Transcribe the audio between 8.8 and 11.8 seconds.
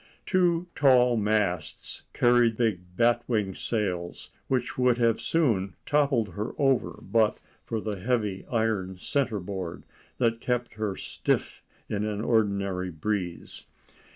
centre board that kept her stiff